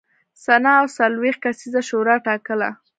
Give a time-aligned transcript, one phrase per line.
[0.43, 2.69] سنا او څلوېښت کسیزه شورا ټاکله.